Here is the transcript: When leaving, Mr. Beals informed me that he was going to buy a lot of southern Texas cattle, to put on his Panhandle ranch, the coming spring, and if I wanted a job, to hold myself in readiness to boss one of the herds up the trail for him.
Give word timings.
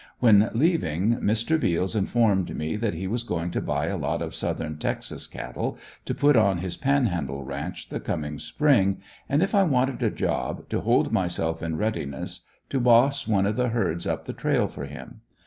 When 0.19 0.49
leaving, 0.55 1.17
Mr. 1.17 1.59
Beals 1.59 1.95
informed 1.95 2.57
me 2.57 2.75
that 2.75 2.95
he 2.95 3.05
was 3.05 3.23
going 3.23 3.51
to 3.51 3.61
buy 3.61 3.85
a 3.85 3.97
lot 3.97 4.23
of 4.23 4.33
southern 4.33 4.79
Texas 4.79 5.27
cattle, 5.27 5.77
to 6.05 6.15
put 6.15 6.35
on 6.35 6.57
his 6.57 6.75
Panhandle 6.75 7.43
ranch, 7.43 7.89
the 7.89 7.99
coming 7.99 8.39
spring, 8.39 8.97
and 9.29 9.43
if 9.43 9.53
I 9.53 9.61
wanted 9.61 10.01
a 10.01 10.09
job, 10.09 10.67
to 10.69 10.81
hold 10.81 11.11
myself 11.11 11.61
in 11.61 11.77
readiness 11.77 12.39
to 12.69 12.79
boss 12.79 13.27
one 13.27 13.45
of 13.45 13.57
the 13.57 13.69
herds 13.69 14.07
up 14.07 14.25
the 14.25 14.33
trail 14.33 14.67
for 14.67 14.85
him. 14.85 15.21